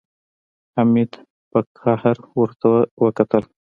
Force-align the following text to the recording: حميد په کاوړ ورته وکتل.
حميد 0.75 1.11
په 1.51 1.59
کاوړ 1.77 2.17
ورته 2.39 2.69
وکتل. 3.03 3.43